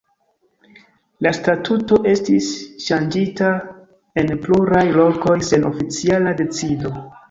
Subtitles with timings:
[1.25, 2.49] La statuto estis
[2.87, 3.53] ŝanĝita
[4.25, 7.01] en pluraj lokoj sen oficiala decido.